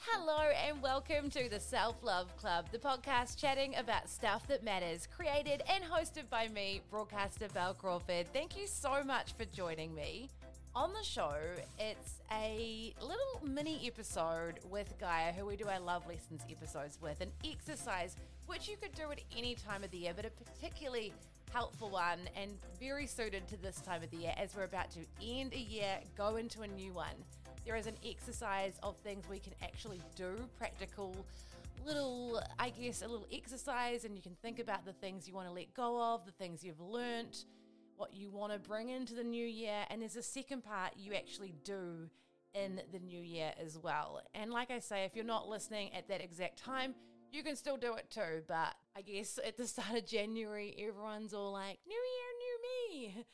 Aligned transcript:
Hello 0.00 0.50
and 0.66 0.80
welcome 0.82 1.30
to 1.30 1.48
the 1.48 1.58
Self 1.58 2.02
Love 2.02 2.36
Club, 2.36 2.66
the 2.70 2.78
podcast 2.78 3.38
chatting 3.38 3.74
about 3.76 4.08
stuff 4.08 4.46
that 4.46 4.62
matters, 4.62 5.06
created 5.06 5.62
and 5.72 5.82
hosted 5.82 6.28
by 6.30 6.48
me, 6.48 6.82
broadcaster 6.90 7.48
Bel 7.54 7.74
Crawford. 7.74 8.32
Thank 8.32 8.56
you 8.56 8.66
so 8.66 9.02
much 9.02 9.32
for 9.32 9.44
joining 9.46 9.94
me. 9.94 10.30
On 10.74 10.92
the 10.92 11.02
show, 11.02 11.34
it's 11.78 12.20
a 12.30 12.94
little 13.00 13.42
mini 13.42 13.80
episode 13.86 14.60
with 14.70 14.92
Gaia, 14.98 15.32
who 15.32 15.46
we 15.46 15.56
do 15.56 15.66
our 15.66 15.80
Love 15.80 16.06
Lessons 16.06 16.42
episodes 16.50 16.98
with, 17.00 17.20
an 17.20 17.32
exercise 17.44 18.16
which 18.46 18.68
you 18.68 18.76
could 18.76 18.94
do 18.94 19.10
at 19.10 19.20
any 19.36 19.54
time 19.54 19.82
of 19.82 19.90
the 19.90 19.98
year, 19.98 20.12
but 20.14 20.26
a 20.26 20.30
particularly 20.30 21.12
helpful 21.52 21.88
one 21.88 22.20
and 22.40 22.50
very 22.78 23.06
suited 23.06 23.48
to 23.48 23.56
this 23.56 23.80
time 23.80 24.02
of 24.02 24.10
the 24.10 24.18
year 24.18 24.34
as 24.36 24.54
we're 24.54 24.64
about 24.64 24.90
to 24.90 25.00
end 25.24 25.52
a 25.54 25.58
year, 25.58 25.98
go 26.16 26.36
into 26.36 26.62
a 26.62 26.66
new 26.66 26.92
one 26.92 27.14
there 27.66 27.76
is 27.76 27.86
an 27.86 27.96
exercise 28.08 28.78
of 28.82 28.96
things 28.98 29.28
we 29.28 29.40
can 29.40 29.52
actually 29.62 30.00
do, 30.14 30.36
practical 30.56 31.14
little, 31.84 32.40
I 32.58 32.70
guess, 32.70 33.02
a 33.02 33.08
little 33.08 33.26
exercise, 33.32 34.04
and 34.04 34.16
you 34.16 34.22
can 34.22 34.36
think 34.40 34.60
about 34.60 34.84
the 34.84 34.92
things 34.92 35.26
you 35.26 35.34
want 35.34 35.48
to 35.48 35.52
let 35.52 35.74
go 35.74 36.00
of, 36.00 36.24
the 36.24 36.32
things 36.32 36.64
you've 36.64 36.80
learnt, 36.80 37.44
what 37.96 38.14
you 38.14 38.30
want 38.30 38.52
to 38.52 38.58
bring 38.58 38.88
into 38.88 39.14
the 39.14 39.24
new 39.24 39.44
year. 39.44 39.84
And 39.90 40.00
there's 40.00 40.16
a 40.16 40.22
second 40.22 40.62
part 40.62 40.92
you 40.96 41.14
actually 41.14 41.54
do 41.64 42.08
in 42.54 42.80
the 42.92 43.00
new 43.00 43.20
year 43.20 43.52
as 43.62 43.78
well. 43.78 44.22
And 44.34 44.52
like 44.52 44.70
I 44.70 44.78
say, 44.78 45.04
if 45.04 45.14
you're 45.14 45.24
not 45.24 45.48
listening 45.48 45.92
at 45.94 46.08
that 46.08 46.22
exact 46.22 46.58
time, 46.58 46.94
you 47.32 47.42
can 47.42 47.56
still 47.56 47.76
do 47.76 47.94
it 47.94 48.10
too. 48.10 48.42
But 48.46 48.74
I 48.96 49.02
guess 49.02 49.38
at 49.44 49.56
the 49.56 49.66
start 49.66 49.96
of 49.96 50.06
January, 50.06 50.74
everyone's 50.78 51.34
all 51.34 51.52
like, 51.52 51.78
New 51.86 51.94
Year, 51.94 52.30
new 52.38 53.16
me. 53.16 53.24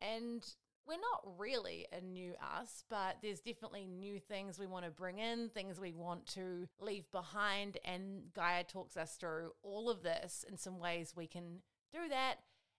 And 0.00 0.44
we're 0.86 0.94
not 0.94 1.38
really 1.38 1.86
a 1.92 2.00
new 2.00 2.34
us, 2.42 2.84
but 2.90 3.18
there's 3.22 3.40
definitely 3.40 3.86
new 3.86 4.18
things 4.18 4.58
we 4.58 4.66
want 4.66 4.84
to 4.84 4.90
bring 4.90 5.18
in, 5.18 5.48
things 5.50 5.78
we 5.78 5.92
want 5.92 6.26
to 6.34 6.66
leave 6.80 7.10
behind. 7.12 7.78
And 7.84 8.32
Gaia 8.34 8.64
talks 8.64 8.96
us 8.96 9.16
through 9.16 9.52
all 9.62 9.88
of 9.90 10.02
this 10.02 10.44
in 10.48 10.56
some 10.56 10.78
ways 10.78 11.14
we 11.16 11.26
can 11.26 11.60
do 11.92 12.08
that 12.08 12.36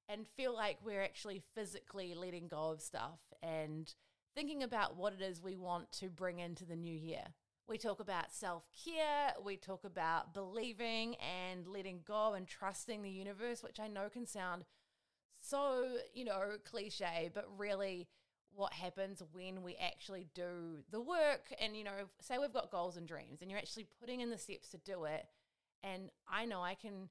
and 0.10 0.28
feel 0.28 0.54
like 0.54 0.78
we're 0.84 1.04
actually 1.04 1.42
physically 1.56 2.14
letting 2.14 2.48
go 2.48 2.72
of 2.72 2.82
stuff 2.82 3.20
and 3.42 3.94
thinking 4.36 4.64
about 4.64 4.98
what 4.98 5.14
it 5.14 5.22
is 5.22 5.42
we 5.42 5.56
want 5.56 5.92
to 5.94 6.10
bring 6.10 6.40
into 6.40 6.66
the 6.66 6.76
new 6.76 6.94
year. 6.94 7.24
We 7.68 7.78
talk 7.78 8.02
about 8.02 8.34
self 8.34 8.64
care, 8.84 9.34
we 9.44 9.56
talk 9.56 9.86
about 9.86 10.34
believing 10.34 11.16
and 11.16 11.66
letting 11.66 12.02
go 12.06 12.34
and 12.34 12.46
trusting 12.46 13.02
the 13.02 13.10
universe, 13.10 13.64
which 13.64 13.80
I 13.80 13.88
know 13.88 14.10
can 14.10 14.26
sound 14.26 14.66
so, 15.44 15.98
you 16.14 16.24
know, 16.24 16.54
cliche, 16.64 17.30
but 17.34 17.46
really 17.58 18.08
what 18.56 18.72
happens 18.72 19.22
when 19.34 19.62
we 19.62 19.76
actually 19.76 20.28
do 20.34 20.84
the 20.90 21.02
work 21.02 21.54
and, 21.60 21.76
you 21.76 21.84
know, 21.84 22.08
say 22.22 22.38
we've 22.38 22.54
got 22.54 22.72
goals 22.72 22.96
and 22.96 23.08
dreams 23.08 23.42
and 23.42 23.52
you're 23.52 23.60
actually 23.60 23.88
putting 24.00 24.22
in 24.22 24.30
the 24.30 24.38
steps 24.38 24.70
to 24.70 24.78
do 24.78 25.04
it. 25.04 25.26
And 25.84 26.12
I 26.32 26.46
know 26.46 26.62
I 26.62 26.76
can 26.76 27.10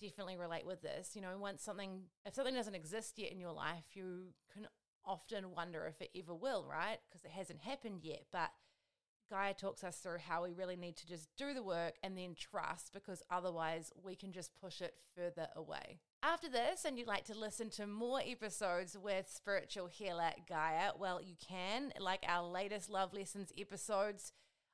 definitely 0.00 0.38
relate 0.38 0.64
with 0.64 0.80
this. 0.80 1.10
You 1.14 1.20
know, 1.20 1.36
once 1.38 1.62
something, 1.62 2.04
if 2.24 2.34
something 2.34 2.54
doesn't 2.54 2.74
exist 2.74 3.18
yet 3.18 3.32
in 3.32 3.38
your 3.38 3.52
life, 3.52 3.84
you 3.92 4.28
can 4.50 4.66
often 5.04 5.50
wonder 5.50 5.84
if 5.86 6.00
it 6.00 6.10
ever 6.18 6.34
will, 6.34 6.64
right? 6.66 6.98
Because 7.10 7.24
it 7.26 7.32
hasn't 7.32 7.60
happened 7.60 8.00
yet. 8.02 8.22
But 8.32 8.50
Gaia 9.30 9.54
talks 9.54 9.82
us 9.84 9.96
through 9.98 10.18
how 10.18 10.42
we 10.44 10.52
really 10.52 10.76
need 10.76 10.96
to 10.96 11.06
just 11.06 11.28
do 11.36 11.54
the 11.54 11.62
work 11.62 11.94
and 12.02 12.16
then 12.16 12.34
trust 12.38 12.92
because 12.92 13.22
otherwise 13.30 13.92
we 14.02 14.14
can 14.14 14.32
just 14.32 14.50
push 14.60 14.80
it 14.80 14.94
further 15.16 15.48
away. 15.56 15.98
After 16.22 16.48
this, 16.48 16.84
and 16.84 16.98
you'd 16.98 17.06
like 17.06 17.24
to 17.24 17.38
listen 17.38 17.68
to 17.70 17.86
more 17.86 18.20
episodes 18.24 18.96
with 18.96 19.28
spiritual 19.28 19.88
healer 19.88 20.30
Gaia, 20.48 20.92
well, 20.98 21.20
you 21.22 21.34
can, 21.46 21.92
like 22.00 22.24
our 22.26 22.46
latest 22.46 22.88
Love 22.88 23.12
Lessons 23.12 23.52
episodes. 23.58 24.32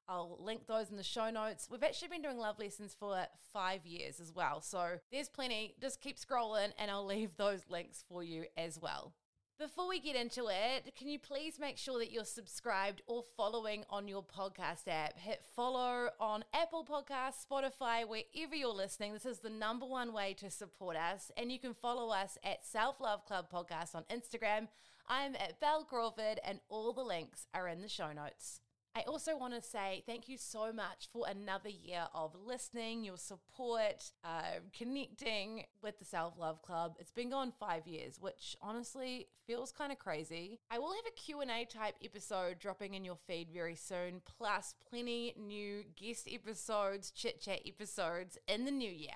I'll 0.09 0.39
link 0.41 0.67
those 0.67 0.91
in 0.91 0.97
the 0.97 1.05
show 1.05 1.31
notes. 1.31 1.69
We've 1.71 1.85
actually 1.85 2.09
been 2.09 2.23
doing 2.23 2.39
love 2.39 2.59
lessons 2.59 2.97
for 2.99 3.27
five 3.53 3.87
years 3.87 4.19
as 4.19 4.33
well. 4.35 4.61
So 4.61 4.99
there's 5.13 5.29
plenty. 5.29 5.77
Just 5.81 6.01
keep 6.01 6.19
scrolling 6.19 6.73
and 6.79 6.91
I'll 6.91 7.07
leave 7.07 7.37
those 7.37 7.63
links 7.69 8.05
for 8.09 8.25
you 8.25 8.47
as 8.57 8.77
well. 8.81 9.15
Before 9.61 9.87
we 9.87 10.01
get 10.01 10.17
into 10.17 10.47
it, 10.47 10.97
can 10.97 11.07
you 11.07 11.19
please 11.19 11.59
make 11.61 11.77
sure 11.77 11.99
that 11.99 12.11
you're 12.11 12.25
subscribed 12.25 13.03
or 13.07 13.23
following 13.37 13.85
on 13.91 14.09
your 14.09 14.23
podcast 14.23 14.89
app? 14.89 15.19
Hit 15.19 15.45
follow 15.55 16.09
on 16.19 16.45
Apple 16.55 16.83
Podcasts, 16.83 17.45
Spotify, 17.47 18.09
wherever 18.09 18.55
you're 18.55 18.73
listening. 18.73 19.13
This 19.13 19.27
is 19.27 19.41
the 19.41 19.51
number 19.51 19.85
one 19.85 20.15
way 20.15 20.33
to 20.39 20.49
support 20.49 20.97
us. 20.97 21.31
And 21.37 21.53
you 21.53 21.59
can 21.59 21.75
follow 21.75 22.09
us 22.09 22.39
at 22.43 22.65
Self 22.65 23.03
Love 23.03 23.27
Club 23.27 23.51
Podcast 23.53 23.95
on 23.95 24.05
Instagram. 24.05 24.69
I'm 25.07 25.35
at 25.35 25.61
Bel 25.61 25.85
Crawford, 25.85 26.41
and 26.43 26.61
all 26.71 26.95
the 26.95 27.03
links 27.03 27.47
are 27.53 27.69
in 27.69 27.83
the 27.83 27.89
show 27.89 28.15
notes. 28.15 28.63
I 28.97 29.03
also 29.03 29.37
want 29.37 29.55
to 29.55 29.63
say 29.63 30.03
thank 30.05 30.29
you 30.29 30.37
so 30.37 30.73
much 30.73 31.09
for 31.13 31.25
another 31.29 31.69
year 31.69 32.09
of 32.13 32.35
listening, 32.45 33.05
your 33.05 33.17
support, 33.17 34.11
uh, 34.25 34.59
connecting 34.77 35.65
with 35.81 36.01
the 36.01 36.05
Self 36.05 36.37
Love 36.37 36.61
Club. 36.63 36.97
It's 36.99 37.13
been 37.13 37.31
going 37.31 37.53
five 37.61 37.87
years, 37.87 38.19
which 38.21 38.57
honestly 38.61 39.29
feels 39.47 39.71
kind 39.71 39.93
of 39.93 39.99
crazy. 40.01 40.59
I 40.73 40.81
will 40.81 40.93
have 40.93 41.07
a 41.07 41.21
Q&A 41.21 41.67
type 41.67 41.95
episode 42.05 42.59
dropping 42.59 42.95
in 42.95 43.05
your 43.05 43.17
feed 43.29 43.51
very 43.53 43.77
soon, 43.77 44.23
plus 44.27 44.75
plenty 44.91 45.35
new 45.39 45.85
guest 45.97 46.29
episodes, 46.31 47.13
chit-chat 47.13 47.61
episodes 47.67 48.39
in 48.49 48.65
the 48.65 48.73
new 48.73 48.91
year. 48.91 49.11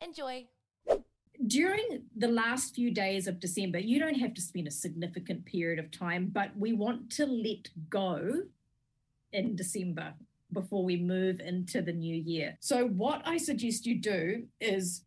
Enjoy! 0.00 0.46
during 1.46 2.02
the 2.16 2.28
last 2.28 2.74
few 2.74 2.92
days 2.92 3.28
of 3.28 3.38
December, 3.38 3.78
you 3.78 4.00
don't 4.00 4.18
have 4.18 4.34
to 4.34 4.40
spend 4.40 4.66
a 4.66 4.72
significant 4.72 5.44
period 5.46 5.78
of 5.78 5.90
time, 5.90 6.28
but 6.32 6.50
we 6.56 6.72
want 6.72 7.10
to 7.10 7.26
let 7.26 7.68
go 7.88 8.42
in 9.32 9.56
December 9.56 10.14
before 10.52 10.84
we 10.84 10.96
move 10.96 11.40
into 11.40 11.82
the 11.82 11.92
new 11.92 12.16
year. 12.16 12.56
So, 12.60 12.86
what 12.88 13.22
I 13.24 13.36
suggest 13.36 13.86
you 13.86 14.00
do 14.00 14.44
is 14.60 15.02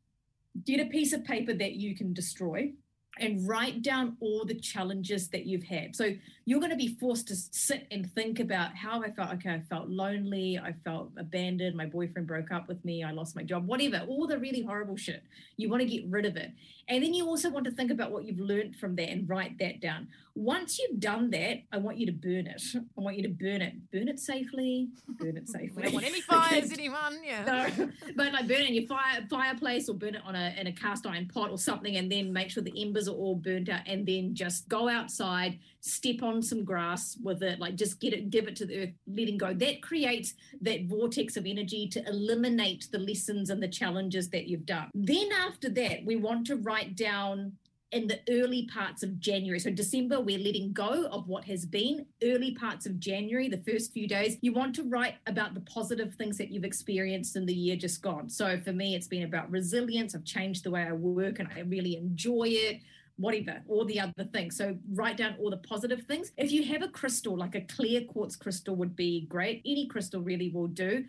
get 0.66 0.80
a 0.80 0.86
piece 0.86 1.14
of 1.14 1.24
paper 1.24 1.54
that 1.54 1.74
you 1.74 1.96
can 1.96 2.14
destroy 2.14 2.74
and 3.20 3.48
write 3.48 3.82
down 3.82 4.16
all 4.22 4.46
the 4.46 4.56
challenges 4.56 5.28
that 5.30 5.46
you've 5.46 5.64
had. 5.64 5.96
So 5.96 6.14
you're 6.46 6.60
going 6.60 6.72
to 6.72 6.78
be 6.78 6.96
forced 7.00 7.28
to 7.28 7.36
sit 7.36 7.86
and 7.92 8.10
think 8.14 8.40
about 8.40 8.74
how 8.76 9.04
I 9.04 9.12
felt. 9.12 9.34
Okay, 9.34 9.54
I 9.54 9.60
felt 9.70 9.90
lonely. 9.90 10.58
I 10.58 10.74
felt 10.84 11.12
abandoned. 11.18 11.76
My 11.76 11.86
boyfriend 11.86 12.28
broke 12.28 12.52
up 12.52 12.70
with 12.70 12.84
me. 12.86 13.04
I 13.04 13.12
lost 13.12 13.36
my 13.36 13.44
job, 13.44 13.68
whatever, 13.68 14.06
all 14.08 14.28
the 14.28 14.40
really 14.40 14.64
horrible 14.64 14.96
shit. 14.96 15.24
You 15.58 15.70
want 15.70 15.82
to 15.82 15.88
get 15.88 16.06
rid 16.10 16.26
of 16.26 16.38
it. 16.38 16.52
And 16.88 17.04
then 17.04 17.14
you 17.14 17.26
also 17.28 17.50
want 17.50 17.66
to 17.66 17.72
think 17.72 17.92
about 17.92 18.12
what 18.12 18.24
you've 18.24 18.40
learned 18.40 18.78
from 18.78 18.96
that 18.96 19.10
and 19.10 19.28
write 19.28 19.58
that 19.60 19.82
down. 19.82 20.08
Once 20.36 20.80
you've 20.80 21.00
done 21.00 21.30
that, 21.32 21.64
I 21.72 21.78
want 21.78 21.98
you 21.98 22.06
to 22.06 22.12
burn 22.12 22.48
it. 22.48 22.62
I 22.76 23.02
want 23.02 23.18
you 23.18 23.24
to 23.24 23.30
burn 23.30 23.62
it. 23.62 23.74
Burn 23.92 24.08
it 24.08 24.20
safely. 24.20 24.90
Burn 25.20 25.38
it 25.38 25.48
safely. 25.50 25.72
we 25.76 25.84
don't 25.84 25.94
want 25.94 26.06
any 26.06 26.22
fires, 26.22 26.72
anyone. 26.72 27.20
Yeah. 27.24 27.44
No, 27.78 27.90
but 28.16 28.34
like 28.34 28.48
burn 28.48 28.62
it 28.62 28.70
in 28.70 28.74
your 28.74 28.88
fire 28.88 29.26
fireplace 29.30 29.90
or 29.90 29.96
burn 29.96 30.16
it 30.16 30.22
on 30.26 30.36
a 30.36 30.56
in 30.58 30.68
a 30.68 30.72
cast 30.72 31.06
iron 31.06 31.28
pot 31.28 31.52
or 31.52 31.58
something, 31.58 31.98
and 31.98 32.12
then 32.12 32.32
make 32.32 32.50
sure 32.50 32.64
the 32.64 32.82
embers 32.82 33.08
are 33.08 33.16
all 33.16 33.36
burnt 33.36 33.70
out, 33.70 33.82
and 33.86 34.06
then 34.06 34.34
just 34.34 34.68
go 34.70 34.88
outside, 34.90 35.60
step 35.82 36.24
on 36.24 36.42
some 36.42 36.64
grass 36.64 37.18
with 37.24 37.44
it, 37.44 37.60
like 37.60 37.76
just 37.76 38.00
get 38.00 38.14
it, 38.14 38.30
give 38.30 38.48
it 38.48 38.56
to 38.58 38.66
the 38.66 38.84
earth, 38.84 38.94
letting 39.08 39.38
go. 39.38 39.54
That 39.54 39.82
creates 39.82 40.34
that 40.62 40.86
vortex 40.86 41.38
of 41.38 41.46
energy 41.46 41.88
to 41.90 42.08
eliminate 42.08 42.88
the 42.92 43.00
lessons 43.00 43.50
and 43.50 43.62
the 43.62 43.68
challenges 43.68 44.30
that 44.30 44.48
you've 44.48 44.66
done. 44.66 44.90
Then 44.94 45.30
after 45.32 45.70
that, 45.70 46.06
we 46.06 46.16
want 46.16 46.48
to 46.48 46.56
write 46.56 46.96
down 46.96 47.54
in 47.92 48.08
the 48.08 48.20
early 48.30 48.68
parts 48.68 49.04
of 49.04 49.20
January. 49.20 49.60
So, 49.60 49.70
December, 49.70 50.20
we're 50.20 50.40
letting 50.40 50.72
go 50.72 51.08
of 51.12 51.28
what 51.28 51.44
has 51.46 51.66
been. 51.66 52.06
Early 52.24 52.54
parts 52.56 52.86
of 52.86 53.00
January, 53.00 53.50
the 53.50 53.58
first 53.70 53.92
few 53.94 54.08
days, 54.08 54.38
you 54.42 54.54
want 54.54 54.76
to 54.76 54.84
write 54.84 55.16
about 55.28 55.54
the 55.54 55.62
positive 55.62 56.16
things 56.16 56.38
that 56.38 56.52
you've 56.52 56.64
experienced 56.64 57.36
in 57.36 57.46
the 57.46 57.54
year 57.54 57.76
just 57.76 58.02
gone. 58.02 58.30
So, 58.30 58.60
for 58.60 58.72
me, 58.72 58.96
it's 58.96 59.08
been 59.08 59.24
about 59.24 59.52
resilience. 59.52 60.16
I've 60.16 60.24
changed 60.24 60.64
the 60.64 60.72
way 60.72 60.84
I 60.84 60.94
work 60.94 61.40
and 61.40 61.50
I 61.56 61.62
really 61.62 61.98
enjoy 61.98 62.48
it 62.50 62.82
whatever, 63.18 63.62
all 63.68 63.86
the 63.86 64.00
other 64.00 64.24
things. 64.34 64.58
So 64.58 64.76
write 64.94 65.16
down 65.16 65.36
all 65.40 65.52
the 65.52 65.58
positive 65.58 66.02
things. 66.04 66.32
If 66.38 66.52
you 66.52 66.64
have 66.64 66.82
a 66.82 66.88
crystal, 66.88 67.38
like 67.38 67.54
a 67.54 67.62
clear 67.62 68.02
quartz 68.02 68.36
crystal 68.36 68.76
would 68.78 68.96
be 68.96 69.28
great. 69.28 69.62
Any 69.64 69.86
crystal 69.86 70.22
really 70.22 70.50
will 70.50 70.68
do 70.68 71.06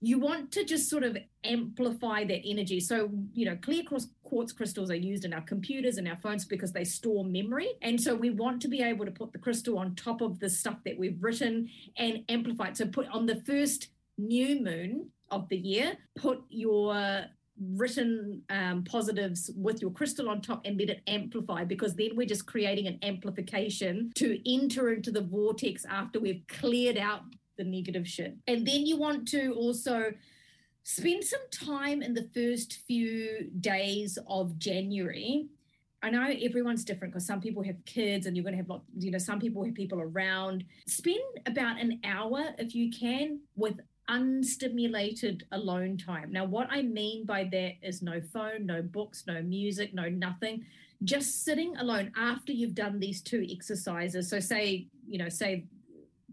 you 0.00 0.18
want 0.18 0.52
to 0.52 0.64
just 0.64 0.90
sort 0.90 1.02
of 1.02 1.16
amplify 1.44 2.24
that 2.24 2.42
energy. 2.44 2.80
So, 2.80 3.10
you 3.32 3.46
know, 3.46 3.56
clear 3.56 3.82
quartz 4.22 4.52
crystals 4.52 4.90
are 4.90 4.96
used 4.96 5.24
in 5.24 5.32
our 5.32 5.40
computers 5.40 5.96
and 5.96 6.06
our 6.06 6.16
phones 6.16 6.44
because 6.44 6.72
they 6.72 6.84
store 6.84 7.24
memory. 7.24 7.70
And 7.82 8.00
so 8.00 8.14
we 8.14 8.30
want 8.30 8.60
to 8.62 8.68
be 8.68 8.82
able 8.82 9.04
to 9.04 9.10
put 9.10 9.32
the 9.32 9.38
crystal 9.38 9.78
on 9.78 9.94
top 9.94 10.20
of 10.20 10.38
the 10.38 10.50
stuff 10.50 10.76
that 10.84 10.98
we've 10.98 11.22
written 11.22 11.68
and 11.96 12.24
amplify 12.28 12.68
it. 12.68 12.76
So, 12.76 12.86
put 12.86 13.08
on 13.08 13.26
the 13.26 13.42
first 13.46 13.88
new 14.18 14.60
moon 14.60 15.10
of 15.30 15.48
the 15.48 15.56
year, 15.56 15.96
put 16.16 16.42
your 16.48 17.26
written 17.58 18.42
um, 18.50 18.84
positives 18.84 19.50
with 19.56 19.80
your 19.80 19.90
crystal 19.90 20.28
on 20.28 20.40
top 20.40 20.60
and 20.64 20.78
let 20.78 20.90
it 20.90 21.02
amplify 21.06 21.64
because 21.64 21.94
then 21.94 22.10
we're 22.14 22.26
just 22.26 22.46
creating 22.46 22.86
an 22.86 22.98
amplification 23.02 24.12
to 24.14 24.38
enter 24.50 24.92
into 24.92 25.10
the 25.10 25.22
vortex 25.22 25.84
after 25.86 26.20
we've 26.20 26.42
cleared 26.48 26.98
out 26.98 27.22
the 27.56 27.64
negative 27.64 28.06
shit. 28.06 28.36
And 28.46 28.66
then 28.66 28.86
you 28.86 28.96
want 28.96 29.28
to 29.28 29.52
also 29.54 30.12
spend 30.82 31.24
some 31.24 31.40
time 31.50 32.02
in 32.02 32.14
the 32.14 32.28
first 32.34 32.78
few 32.86 33.50
days 33.60 34.18
of 34.28 34.58
January. 34.58 35.46
I 36.02 36.10
know 36.10 36.28
everyone's 36.40 36.84
different 36.84 37.12
because 37.12 37.26
some 37.26 37.40
people 37.40 37.64
have 37.64 37.84
kids 37.84 38.26
and 38.26 38.36
you're 38.36 38.44
going 38.44 38.52
to 38.52 38.58
have 38.58 38.68
lots, 38.68 38.84
you 38.96 39.10
know, 39.10 39.18
some 39.18 39.40
people 39.40 39.64
have 39.64 39.74
people 39.74 40.00
around. 40.00 40.64
Spend 40.86 41.18
about 41.46 41.80
an 41.80 42.00
hour 42.04 42.54
if 42.58 42.74
you 42.74 42.92
can 42.92 43.40
with 43.56 43.80
unstimulated 44.08 45.42
alone 45.52 45.96
time. 45.96 46.30
Now, 46.30 46.44
what 46.44 46.68
I 46.70 46.82
mean 46.82 47.24
by 47.24 47.44
that 47.50 47.72
is 47.82 48.02
no 48.02 48.20
phone, 48.20 48.66
no 48.66 48.82
books, 48.82 49.24
no 49.26 49.42
music, 49.42 49.94
no 49.94 50.08
nothing. 50.08 50.64
Just 51.02 51.44
sitting 51.44 51.76
alone 51.78 52.12
after 52.16 52.52
you've 52.52 52.74
done 52.74 53.00
these 53.00 53.20
two 53.20 53.44
exercises. 53.50 54.30
So, 54.30 54.38
say, 54.38 54.86
you 55.06 55.18
know, 55.18 55.28
say 55.28 55.66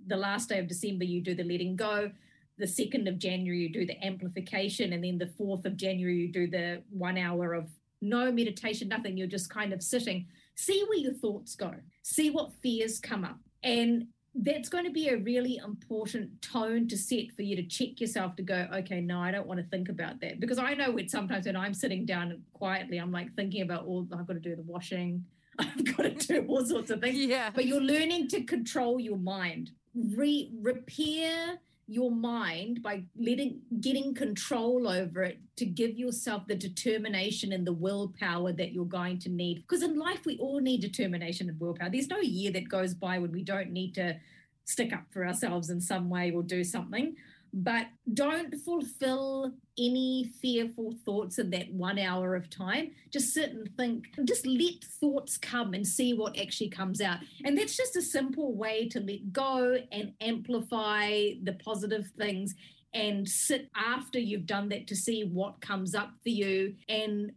the 0.08 0.18
last 0.18 0.50
day 0.50 0.60
of 0.60 0.68
December, 0.68 1.06
you 1.06 1.22
do 1.22 1.36
the 1.36 1.44
letting 1.44 1.76
go. 1.76 2.12
The 2.58 2.66
2nd 2.66 3.08
of 3.08 3.18
January, 3.18 3.60
you 3.60 3.70
do 3.70 3.86
the 3.86 4.04
amplification. 4.06 4.94
And 4.94 5.04
then 5.04 5.18
the 5.18 5.26
4th 5.26 5.66
of 5.66 5.76
January, 5.76 6.18
you 6.18 6.32
do 6.32 6.48
the 6.48 6.84
one 6.90 7.18
hour 7.18 7.54
of 7.54 7.68
no 8.02 8.32
meditation, 8.32 8.90
nothing. 8.90 9.18
You're 9.18 9.28
just 9.28 9.50
kind 9.50 9.74
of 9.74 9.82
sitting. 9.82 10.28
See 10.56 10.84
where 10.88 11.00
your 11.00 11.14
thoughts 11.14 11.56
go, 11.56 11.74
see 12.04 12.30
what 12.30 12.52
fears 12.62 13.00
come 13.00 13.24
up. 13.24 13.40
And 13.64 14.08
that's 14.36 14.70
going 14.70 14.86
to 14.86 14.92
be 14.92 15.10
a 15.10 15.18
really 15.18 15.58
important 15.58 16.42
tone 16.42 16.88
to 16.88 16.98
set 16.98 17.32
for 17.36 17.44
you 17.44 17.56
to 17.56 17.64
check 17.64 18.02
yourself 18.02 18.36
to 18.36 18.44
go, 18.44 18.68
okay, 18.74 19.00
no, 19.00 19.20
I 19.20 19.32
don't 19.32 19.48
want 19.48 19.60
to 19.60 19.66
think 19.68 19.90
about 19.90 20.20
that. 20.22 20.40
Because 20.40 20.58
I 20.58 20.74
know 20.74 20.92
when 20.92 21.08
sometimes 21.08 21.46
when 21.46 21.56
I'm 21.56 21.74
sitting 21.74 22.06
down 22.06 22.42
quietly, 22.54 22.98
I'm 22.98 23.12
like 23.12 23.34
thinking 23.36 23.62
about 23.62 23.86
all 23.86 24.08
I've 24.12 24.28
got 24.28 24.34
to 24.34 24.40
do 24.40 24.56
the 24.56 24.64
washing, 24.64 25.26
I've 25.60 25.86
got 25.96 26.04
to 26.04 26.28
do 26.28 26.46
all 26.48 26.66
sorts 26.66 26.90
of 26.90 27.00
things. 27.00 27.18
Yeah. 27.18 27.52
But 27.54 27.66
you're 27.66 27.82
learning 27.82 28.28
to 28.30 28.44
control 28.44 29.00
your 29.00 29.18
mind, 29.18 29.72
re 29.96 30.52
repair 30.62 31.60
your 31.88 32.12
mind 32.12 32.82
by 32.82 33.04
letting 33.18 33.60
getting 33.82 34.14
control 34.16 34.88
over 34.88 35.24
it 35.24 35.40
to 35.58 35.66
give 35.66 35.98
yourself 35.98 36.48
the 36.48 36.56
determination 36.56 37.52
and 37.52 37.68
the 37.68 37.74
willpower 37.74 38.54
that 38.54 38.72
you're 38.72 38.86
going 38.86 39.20
to 39.20 39.30
need. 39.30 39.58
Because 39.58 39.84
in 39.84 40.00
life 40.00 40.26
we 40.26 40.38
all 40.38 40.62
need 40.62 40.82
determination 40.82 41.50
and 41.50 41.60
willpower. 41.60 41.90
There's 41.90 42.08
no 42.08 42.20
year 42.20 42.52
that 42.54 42.70
goes 42.70 42.94
by 42.94 43.20
when 43.20 43.32
we 43.32 43.44
don't 43.44 43.72
need 43.72 43.94
to 43.96 44.18
stick 44.66 44.94
up 44.94 45.04
for 45.12 45.26
ourselves 45.26 45.70
in 45.70 45.82
some 45.82 46.10
way 46.10 46.32
or 46.32 46.42
do 46.42 46.64
something 46.64 47.16
but 47.54 47.86
don't 48.14 48.56
fulfill 48.56 49.54
any 49.78 50.32
fearful 50.42 50.94
thoughts 51.06 51.38
in 51.38 51.52
that 51.52 51.72
one 51.72 52.00
hour 52.00 52.36
of 52.36 52.50
time. 52.50 52.92
Just 53.12 53.34
sit 53.34 53.52
and 53.52 53.70
think, 53.78 54.08
just 54.26 54.46
let 54.46 54.84
thoughts 55.00 55.38
come 55.38 55.74
and 55.74 55.86
see 55.86 56.14
what 56.14 56.38
actually 56.38 56.70
comes 56.70 57.00
out. 57.00 57.20
And 57.46 57.58
that's 57.58 57.78
just 57.78 57.96
a 57.96 58.02
simple 58.02 58.56
way 58.56 58.88
to 58.90 59.00
let 59.00 59.32
go 59.32 59.78
and 59.92 60.14
amplify 60.20 61.30
the 61.44 61.54
positive 61.64 62.10
things 62.18 62.56
and 62.94 63.28
sit 63.28 63.70
after 63.76 64.20
you've 64.20 64.46
done 64.46 64.70
that 64.70 64.88
to 64.88 64.96
see 64.96 65.24
what 65.24 65.62
comes 65.62 65.96
up 65.96 66.12
for 66.22 66.30
you 66.30 66.76
and 66.90 67.32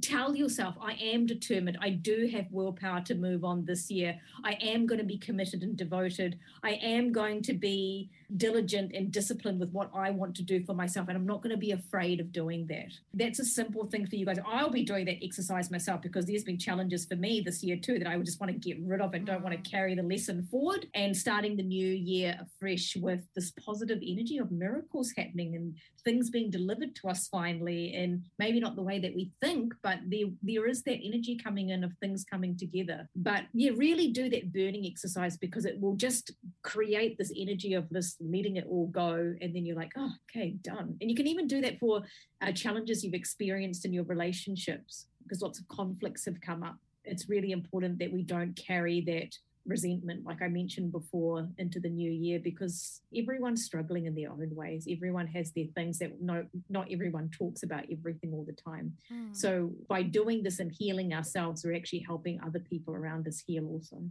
tell 0.00 0.34
yourself, 0.34 0.76
I 0.80 0.92
am 0.94 1.26
determined. 1.26 1.78
I 1.80 1.90
do 1.90 2.28
have 2.32 2.46
willpower 2.50 3.00
to 3.02 3.14
move 3.14 3.44
on 3.44 3.64
this 3.64 3.90
year. 3.90 4.18
I 4.44 4.52
am 4.60 4.86
going 4.86 4.98
to 4.98 5.04
be 5.04 5.18
committed 5.18 5.62
and 5.62 5.76
devoted. 5.76 6.38
I 6.62 6.72
am 6.82 7.12
going 7.12 7.42
to 7.42 7.52
be 7.52 8.10
diligent 8.36 8.92
and 8.94 9.12
disciplined 9.12 9.60
with 9.60 9.70
what 9.70 9.90
I 9.94 10.10
want 10.10 10.34
to 10.36 10.42
do 10.42 10.64
for 10.64 10.74
myself. 10.74 11.08
And 11.08 11.16
I'm 11.16 11.26
not 11.26 11.42
going 11.42 11.54
to 11.54 11.58
be 11.58 11.72
afraid 11.72 12.20
of 12.20 12.32
doing 12.32 12.66
that. 12.68 12.92
That's 13.14 13.38
a 13.38 13.44
simple 13.44 13.86
thing 13.86 14.06
for 14.06 14.16
you 14.16 14.26
guys. 14.26 14.38
I'll 14.46 14.70
be 14.70 14.84
doing 14.84 15.04
that 15.06 15.22
exercise 15.22 15.70
myself 15.70 16.02
because 16.02 16.26
there's 16.26 16.44
been 16.44 16.58
challenges 16.58 17.04
for 17.04 17.16
me 17.16 17.40
this 17.40 17.62
year 17.62 17.76
too 17.76 17.98
that 17.98 18.08
I 18.08 18.16
would 18.16 18.26
just 18.26 18.40
want 18.40 18.52
to 18.52 18.58
get 18.58 18.82
rid 18.84 19.00
of 19.00 19.14
and 19.14 19.26
don't 19.26 19.42
want 19.42 19.54
to 19.54 19.60
mm. 19.60 19.70
carry 19.70 19.94
the 19.94 20.02
lesson 20.02 20.46
forward. 20.50 20.86
And 20.94 21.16
starting 21.16 21.56
the 21.56 21.62
new 21.62 21.86
year 21.86 22.38
afresh 22.40 22.96
with 22.96 23.20
this 23.34 23.50
positive 23.50 23.98
energy 24.06 24.38
of 24.38 24.50
miracles 24.50 25.12
happening 25.16 25.54
and 25.54 25.74
things 26.04 26.30
being 26.30 26.50
delivered 26.50 26.94
to 26.96 27.08
us 27.08 27.28
finally. 27.28 27.94
And 27.94 28.24
maybe 28.38 28.60
not 28.60 28.76
the 28.76 28.82
way 28.82 28.98
that 29.00 29.14
we 29.14 29.30
think, 29.40 29.74
but 29.82 29.98
there, 30.06 30.26
there 30.42 30.66
is 30.66 30.82
that 30.84 31.00
energy 31.02 31.36
coming 31.36 31.70
in 31.70 31.84
of 31.84 31.92
things 32.00 32.24
coming 32.24 32.56
together. 32.56 33.08
But 33.16 33.44
yeah, 33.52 33.72
really 33.76 34.08
do 34.08 34.28
that 34.30 34.52
burning 34.52 34.86
exercise 34.86 35.36
because 35.36 35.64
it 35.64 35.80
will 35.80 35.96
just 35.96 36.32
create 36.62 37.18
this 37.18 37.32
energy 37.36 37.74
of 37.74 37.88
this 37.90 38.16
letting 38.20 38.56
it 38.56 38.66
all 38.68 38.86
go. 38.88 39.34
And 39.40 39.54
then 39.54 39.64
you're 39.64 39.76
like 39.76 39.92
oh 39.96 40.10
okay 40.30 40.56
done. 40.62 40.96
And 41.00 41.10
you 41.10 41.16
can 41.16 41.26
even 41.26 41.46
do 41.46 41.60
that 41.62 41.78
for 41.78 42.02
uh, 42.40 42.52
challenges 42.52 43.02
you've 43.02 43.14
experienced 43.14 43.84
in 43.84 43.92
your 43.92 44.04
relationships 44.04 45.06
because 45.22 45.42
lots 45.42 45.58
of 45.58 45.68
conflicts 45.68 46.24
have 46.24 46.40
come 46.40 46.62
up. 46.62 46.76
It's 47.04 47.28
really 47.28 47.52
important 47.52 47.98
that 47.98 48.12
we 48.12 48.22
don't 48.22 48.54
carry 48.54 49.00
that 49.02 49.36
resentment 49.66 50.24
like 50.24 50.42
i 50.42 50.48
mentioned 50.48 50.90
before 50.92 51.48
into 51.58 51.78
the 51.80 51.88
new 51.88 52.10
year 52.10 52.40
because 52.42 53.00
everyone's 53.16 53.64
struggling 53.64 54.06
in 54.06 54.14
their 54.14 54.30
own 54.30 54.50
ways 54.54 54.86
everyone 54.90 55.26
has 55.26 55.52
their 55.52 55.66
things 55.74 55.98
that 55.98 56.20
no 56.20 56.44
not 56.68 56.86
everyone 56.90 57.30
talks 57.30 57.62
about 57.62 57.84
everything 57.90 58.32
all 58.32 58.44
the 58.44 58.52
time 58.70 58.92
mm. 59.12 59.34
so 59.34 59.70
by 59.88 60.02
doing 60.02 60.42
this 60.42 60.58
and 60.58 60.72
healing 60.72 61.12
ourselves 61.12 61.64
we're 61.64 61.76
actually 61.76 62.04
helping 62.06 62.40
other 62.40 62.60
people 62.60 62.94
around 62.94 63.26
us 63.26 63.42
heal 63.46 63.66
also 63.66 64.02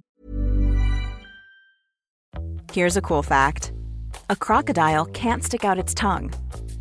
here's 2.71 2.97
a 2.97 3.01
cool 3.01 3.23
fact 3.23 3.73
a 4.29 4.35
crocodile 4.35 5.05
can't 5.07 5.43
stick 5.43 5.65
out 5.65 5.77
its 5.77 5.93
tongue. 5.93 6.31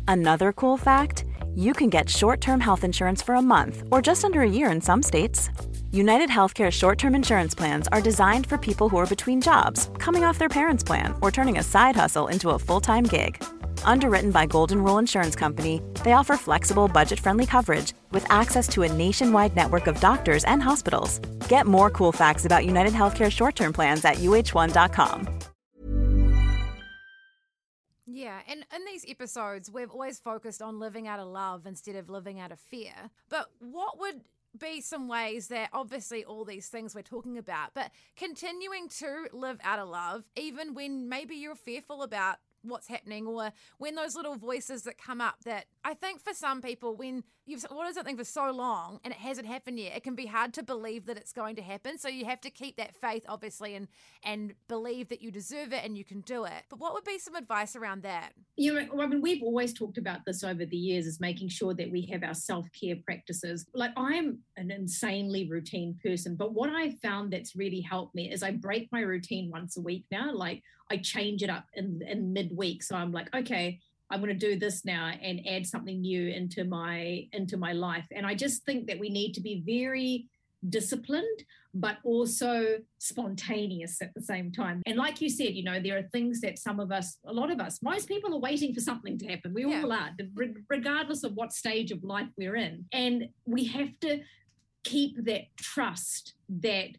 Another 0.07 0.53
cool 0.53 0.77
fact 0.77 1.25
you 1.53 1.73
can 1.73 1.89
get 1.89 2.09
short 2.09 2.39
term 2.39 2.61
health 2.61 2.85
insurance 2.85 3.21
for 3.21 3.35
a 3.35 3.41
month 3.41 3.83
or 3.91 4.01
just 4.01 4.23
under 4.23 4.41
a 4.41 4.49
year 4.49 4.71
in 4.71 4.79
some 4.79 5.03
states. 5.03 5.49
United 5.93 6.29
Healthcare 6.29 6.71
short 6.71 6.97
term 6.97 7.15
insurance 7.15 7.53
plans 7.53 7.89
are 7.89 7.99
designed 7.99 8.47
for 8.47 8.57
people 8.57 8.87
who 8.87 8.95
are 8.95 9.05
between 9.05 9.41
jobs, 9.41 9.89
coming 9.97 10.23
off 10.23 10.37
their 10.37 10.47
parents' 10.47 10.85
plan, 10.85 11.13
or 11.21 11.31
turning 11.31 11.57
a 11.57 11.63
side 11.63 11.97
hustle 11.97 12.27
into 12.27 12.51
a 12.51 12.59
full 12.59 12.79
time 12.79 13.03
gig. 13.03 13.43
Underwritten 13.83 14.31
by 14.31 14.45
Golden 14.45 14.81
Rule 14.81 14.99
Insurance 14.99 15.35
Company, 15.35 15.81
they 16.05 16.13
offer 16.13 16.37
flexible, 16.37 16.87
budget 16.87 17.19
friendly 17.19 17.45
coverage 17.45 17.91
with 18.11 18.25
access 18.31 18.69
to 18.69 18.83
a 18.83 18.93
nationwide 18.93 19.53
network 19.53 19.87
of 19.87 19.99
doctors 19.99 20.45
and 20.45 20.63
hospitals. 20.63 21.19
Get 21.49 21.67
more 21.67 21.89
cool 21.89 22.13
facts 22.13 22.45
about 22.45 22.65
United 22.65 22.93
Healthcare 22.93 23.29
short 23.29 23.57
term 23.57 23.73
plans 23.73 24.05
at 24.05 24.15
uh1.com. 24.15 25.27
Yeah, 28.05 28.39
and 28.47 28.65
in 28.73 28.85
these 28.85 29.05
episodes, 29.09 29.69
we've 29.69 29.91
always 29.91 30.19
focused 30.19 30.61
on 30.61 30.79
living 30.79 31.09
out 31.09 31.19
of 31.19 31.27
love 31.27 31.65
instead 31.65 31.97
of 31.97 32.09
living 32.09 32.39
out 32.39 32.53
of 32.53 32.59
fear. 32.59 32.93
But 33.29 33.49
what 33.59 33.99
would 33.99 34.21
be 34.57 34.81
some 34.81 35.07
ways 35.07 35.47
that 35.47 35.69
obviously 35.73 36.23
all 36.25 36.45
these 36.45 36.67
things 36.67 36.93
we're 36.93 37.01
talking 37.01 37.37
about, 37.37 37.73
but 37.73 37.91
continuing 38.15 38.89
to 38.89 39.27
live 39.31 39.59
out 39.63 39.79
of 39.79 39.89
love, 39.89 40.25
even 40.35 40.73
when 40.73 41.09
maybe 41.09 41.35
you're 41.35 41.55
fearful 41.55 42.03
about 42.03 42.37
what's 42.63 42.87
happening 42.87 43.25
or 43.25 43.51
when 43.77 43.95
those 43.95 44.15
little 44.15 44.35
voices 44.35 44.83
that 44.83 44.97
come 44.97 45.21
up 45.21 45.35
that 45.45 45.65
I 45.83 45.93
think 45.93 46.21
for 46.21 46.33
some 46.33 46.61
people 46.61 46.95
when 46.95 47.23
you've 47.45 47.65
wanted 47.71 47.95
something 47.95 48.17
for 48.17 48.23
so 48.23 48.51
long 48.51 48.99
and 49.03 49.13
it 49.13 49.19
hasn't 49.19 49.47
happened 49.47 49.79
yet 49.79 49.95
it 49.95 50.03
can 50.03 50.15
be 50.15 50.25
hard 50.25 50.53
to 50.53 50.63
believe 50.63 51.05
that 51.07 51.17
it's 51.17 51.33
going 51.33 51.55
to 51.55 51.61
happen. 51.61 51.97
So 51.97 52.07
you 52.07 52.25
have 52.25 52.41
to 52.41 52.49
keep 52.49 52.77
that 52.77 52.95
faith 52.95 53.25
obviously 53.27 53.75
and 53.75 53.87
and 54.23 54.53
believe 54.67 55.09
that 55.09 55.21
you 55.21 55.31
deserve 55.31 55.73
it 55.73 55.83
and 55.83 55.97
you 55.97 56.05
can 56.05 56.21
do 56.21 56.45
it. 56.45 56.63
But 56.69 56.79
what 56.79 56.93
would 56.93 57.03
be 57.03 57.17
some 57.17 57.35
advice 57.35 57.75
around 57.75 58.03
that? 58.03 58.33
You 58.55 58.73
know 58.73 59.07
mean 59.07 59.21
we've 59.21 59.43
always 59.43 59.73
talked 59.73 59.97
about 59.97 60.19
this 60.25 60.43
over 60.43 60.65
the 60.65 60.77
years 60.77 61.05
is 61.05 61.19
making 61.19 61.49
sure 61.49 61.73
that 61.73 61.91
we 61.91 62.05
have 62.11 62.23
our 62.23 62.35
self-care 62.35 62.97
practices. 63.03 63.65
Like 63.73 63.91
I'm 63.97 64.39
an 64.57 64.71
insanely 64.71 65.49
routine 65.49 65.97
person 66.03 66.35
but 66.35 66.53
what 66.53 66.69
I've 66.69 66.99
found 66.99 67.33
that's 67.33 67.55
really 67.55 67.81
helped 67.81 68.15
me 68.15 68.31
is 68.31 68.43
I 68.43 68.51
break 68.51 68.89
my 68.91 69.01
routine 69.01 69.49
once 69.51 69.77
a 69.77 69.81
week 69.81 70.05
now. 70.11 70.31
Like 70.33 70.63
I 70.91 70.97
change 70.97 71.41
it 71.41 71.49
up 71.49 71.65
in, 71.73 72.01
in 72.05 72.33
midweek. 72.33 72.83
So 72.83 72.95
I'm 72.95 73.13
like, 73.13 73.33
okay, 73.33 73.79
I'm 74.09 74.19
going 74.19 74.37
to 74.37 74.47
do 74.47 74.59
this 74.59 74.83
now 74.83 75.11
and 75.21 75.47
add 75.47 75.65
something 75.65 76.01
new 76.01 76.27
into 76.27 76.65
my 76.65 77.27
into 77.31 77.55
my 77.55 77.71
life. 77.71 78.05
And 78.11 78.25
I 78.25 78.35
just 78.35 78.65
think 78.65 78.87
that 78.87 78.99
we 78.99 79.09
need 79.09 79.33
to 79.35 79.41
be 79.41 79.63
very 79.65 80.27
disciplined 80.67 81.39
but 81.73 81.97
also 82.03 82.77
spontaneous 82.99 83.99
at 83.99 84.13
the 84.13 84.21
same 84.21 84.51
time 84.51 84.79
and 84.85 84.95
like 84.95 85.19
you 85.19 85.27
said 85.27 85.55
you 85.55 85.63
know 85.63 85.79
there 85.81 85.97
are 85.97 86.03
things 86.11 86.39
that 86.39 86.59
some 86.59 86.79
of 86.79 86.91
us 86.91 87.17
a 87.25 87.33
lot 87.33 87.49
of 87.49 87.59
us 87.59 87.81
most 87.81 88.07
people 88.07 88.31
are 88.35 88.39
waiting 88.39 88.71
for 88.71 88.79
something 88.79 89.17
to 89.17 89.25
happen 89.25 89.51
we 89.55 89.65
yeah. 89.65 89.81
all 89.81 89.91
are 89.91 90.11
regardless 90.69 91.23
of 91.23 91.33
what 91.33 91.51
stage 91.51 91.89
of 91.89 92.03
life 92.03 92.27
we're 92.37 92.57
in 92.57 92.85
and 92.91 93.27
we 93.45 93.63
have 93.63 93.99
to 93.99 94.19
keep 94.83 95.15
that 95.25 95.45
trust 95.57 96.35
that 96.47 96.89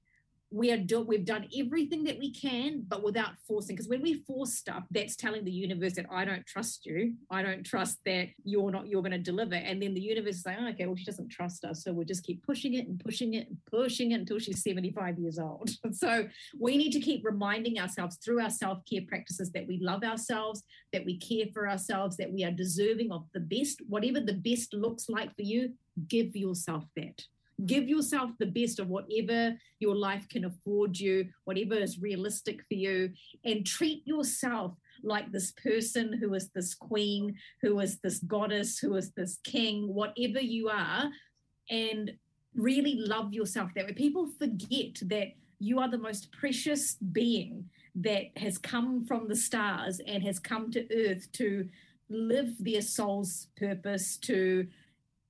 we 0.52 0.70
are 0.70 0.76
do, 0.76 1.00
we've 1.00 1.24
done 1.24 1.48
everything 1.58 2.04
that 2.04 2.18
we 2.18 2.32
can 2.32 2.84
but 2.86 3.02
without 3.02 3.32
forcing 3.46 3.74
because 3.74 3.88
when 3.88 4.02
we 4.02 4.22
force 4.26 4.52
stuff 4.52 4.84
that's 4.90 5.16
telling 5.16 5.44
the 5.44 5.50
universe 5.50 5.94
that 5.94 6.06
i 6.10 6.24
don't 6.24 6.46
trust 6.46 6.84
you. 6.86 7.14
I 7.30 7.42
don't 7.42 7.64
trust 7.64 7.98
that 8.04 8.28
you're 8.44 8.70
not 8.70 8.86
you're 8.86 9.02
going 9.02 9.12
to 9.12 9.18
deliver. 9.18 9.54
And 9.54 9.80
then 9.82 9.94
the 9.94 10.00
universe 10.00 10.36
is 10.36 10.46
like 10.46 10.58
oh, 10.60 10.68
okay 10.68 10.86
well 10.86 10.96
she 10.96 11.04
doesn't 11.04 11.28
trust 11.30 11.64
us 11.64 11.82
so 11.82 11.92
we'll 11.92 12.06
just 12.06 12.24
keep 12.24 12.44
pushing 12.44 12.74
it 12.74 12.86
and 12.86 13.02
pushing 13.02 13.34
it 13.34 13.48
and 13.48 13.58
pushing 13.70 14.12
it 14.12 14.20
until 14.20 14.38
she's 14.38 14.62
75 14.62 15.18
years 15.18 15.38
old. 15.38 15.70
So 15.92 16.26
we 16.58 16.76
need 16.76 16.90
to 16.92 17.00
keep 17.00 17.24
reminding 17.24 17.78
ourselves 17.78 18.16
through 18.16 18.40
our 18.40 18.50
self-care 18.50 19.02
practices 19.06 19.52
that 19.52 19.66
we 19.66 19.78
love 19.78 20.02
ourselves 20.02 20.62
that 20.92 21.04
we 21.04 21.18
care 21.18 21.46
for 21.52 21.68
ourselves 21.68 22.16
that 22.16 22.32
we 22.32 22.44
are 22.44 22.50
deserving 22.50 23.12
of 23.12 23.26
the 23.34 23.40
best 23.40 23.82
whatever 23.88 24.20
the 24.20 24.34
best 24.34 24.72
looks 24.74 25.08
like 25.08 25.34
for 25.36 25.42
you 25.42 25.74
give 26.08 26.34
yourself 26.34 26.84
that 26.96 27.22
give 27.66 27.88
yourself 27.88 28.30
the 28.38 28.46
best 28.46 28.78
of 28.78 28.88
whatever 28.88 29.56
your 29.78 29.96
life 29.96 30.28
can 30.28 30.44
afford 30.44 30.98
you, 30.98 31.28
whatever 31.44 31.74
is 31.74 32.00
realistic 32.00 32.60
for 32.68 32.74
you, 32.74 33.10
and 33.44 33.66
treat 33.66 34.06
yourself 34.06 34.76
like 35.02 35.32
this 35.32 35.52
person 35.52 36.12
who 36.12 36.34
is 36.34 36.50
this 36.50 36.74
queen, 36.74 37.34
who 37.60 37.80
is 37.80 37.98
this 37.98 38.18
goddess, 38.18 38.78
who 38.78 38.94
is 38.96 39.10
this 39.12 39.38
king, 39.44 39.92
whatever 39.92 40.40
you 40.40 40.68
are, 40.68 41.10
and 41.70 42.12
really 42.54 42.96
love 42.96 43.32
yourself 43.32 43.70
that 43.74 43.86
way. 43.86 43.92
People 43.92 44.28
forget 44.38 44.98
that 45.02 45.28
you 45.58 45.78
are 45.78 45.90
the 45.90 45.98
most 45.98 46.32
precious 46.32 46.96
being 47.12 47.68
that 47.94 48.36
has 48.36 48.58
come 48.58 49.04
from 49.04 49.28
the 49.28 49.36
stars 49.36 50.00
and 50.06 50.22
has 50.22 50.38
come 50.38 50.70
to 50.70 50.86
earth 50.94 51.30
to 51.32 51.68
live 52.08 52.52
their 52.58 52.82
soul's 52.82 53.48
purpose, 53.56 54.16
to 54.18 54.66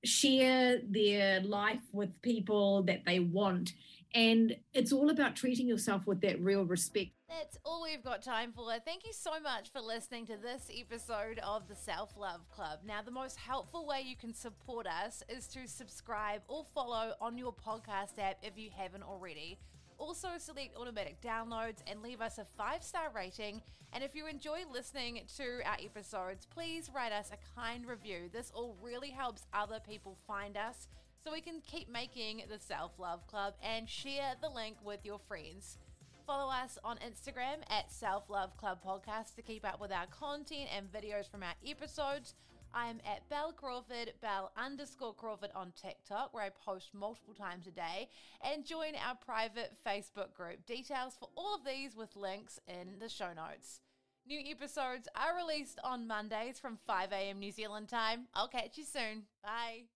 share 0.03 0.79
their 0.87 1.41
life 1.41 1.81
with 1.91 2.21
people 2.21 2.83
that 2.83 3.05
they 3.05 3.19
want. 3.19 3.73
And 4.13 4.55
it's 4.73 4.91
all 4.91 5.09
about 5.09 5.35
treating 5.35 5.67
yourself 5.67 6.05
with 6.05 6.21
that 6.21 6.39
real 6.39 6.65
respect. 6.65 7.11
That's 7.27 7.57
all 7.65 7.81
we've 7.81 8.03
got 8.03 8.21
time 8.21 8.51
for. 8.55 8.71
Thank 8.85 9.05
you 9.05 9.11
so 9.11 9.39
much 9.39 9.71
for 9.71 9.81
listening 9.81 10.27
to 10.27 10.37
this 10.37 10.69
episode 10.71 11.39
of 11.39 11.67
the 11.67 11.75
Self 11.75 12.15
Love 12.15 12.47
Club. 12.51 12.81
Now, 12.85 13.01
the 13.01 13.09
most 13.09 13.37
helpful 13.37 13.87
way 13.87 14.03
you 14.05 14.15
can 14.15 14.35
support 14.35 14.85
us 14.85 15.23
is 15.27 15.47
to 15.47 15.67
subscribe 15.67 16.41
or 16.47 16.63
follow 16.75 17.13
on 17.19 17.39
your 17.39 17.53
podcast 17.53 18.19
app 18.19 18.37
if 18.43 18.55
you 18.55 18.69
haven't 18.75 19.01
already. 19.01 19.57
Also, 19.97 20.29
select 20.37 20.75
automatic 20.75 21.21
downloads 21.21 21.79
and 21.87 22.01
leave 22.01 22.21
us 22.21 22.37
a 22.37 22.45
five 22.57 22.83
star 22.83 23.11
rating. 23.15 23.61
And 23.93 24.03
if 24.03 24.15
you 24.15 24.27
enjoy 24.27 24.61
listening 24.71 25.21
to 25.37 25.61
our 25.65 25.77
episodes, 25.83 26.45
please 26.45 26.89
write 26.93 27.11
us 27.11 27.31
a 27.31 27.59
kind 27.59 27.85
review. 27.85 28.29
This 28.31 28.51
all 28.53 28.75
really 28.81 29.11
helps 29.11 29.45
other 29.53 29.79
people 29.87 30.17
find 30.27 30.57
us 30.57 30.87
so 31.23 31.31
we 31.31 31.41
can 31.41 31.61
keep 31.61 31.89
making 31.89 32.43
the 32.49 32.59
Self 32.59 32.99
Love 32.99 33.25
Club 33.27 33.53
and 33.63 33.87
share 33.87 34.33
the 34.41 34.49
link 34.49 34.77
with 34.83 35.05
your 35.05 35.19
friends. 35.19 35.77
Follow 36.25 36.51
us 36.51 36.77
on 36.83 36.97
Instagram 36.97 37.57
at 37.69 37.91
Self 37.91 38.29
Love 38.29 38.55
Club 38.57 38.79
Podcast 38.85 39.35
to 39.35 39.41
keep 39.41 39.65
up 39.65 39.79
with 39.79 39.91
our 39.91 40.07
content 40.07 40.69
and 40.75 40.91
videos 40.91 41.29
from 41.29 41.43
our 41.43 41.53
episodes. 41.65 42.33
I 42.73 42.87
am 42.87 42.99
at 43.05 43.27
Bel 43.29 43.53
Crawford, 43.53 44.13
Bel 44.21 44.51
underscore 44.57 45.13
Crawford 45.13 45.51
on 45.55 45.73
TikTok, 45.79 46.33
where 46.33 46.43
I 46.43 46.49
post 46.49 46.89
multiple 46.93 47.33
times 47.33 47.67
a 47.67 47.71
day, 47.71 48.09
and 48.41 48.65
join 48.65 48.93
our 48.95 49.15
private 49.15 49.73
Facebook 49.85 50.33
group. 50.33 50.65
Details 50.65 51.15
for 51.19 51.29
all 51.35 51.55
of 51.55 51.65
these 51.65 51.95
with 51.95 52.15
links 52.15 52.59
in 52.67 52.99
the 52.99 53.09
show 53.09 53.31
notes. 53.33 53.81
New 54.25 54.39
episodes 54.49 55.07
are 55.15 55.35
released 55.35 55.79
on 55.83 56.07
Mondays 56.07 56.59
from 56.59 56.77
5 56.87 57.11
a.m. 57.11 57.39
New 57.39 57.51
Zealand 57.51 57.89
time. 57.89 58.27
I'll 58.33 58.47
catch 58.47 58.77
you 58.77 58.85
soon. 58.85 59.23
Bye. 59.43 59.92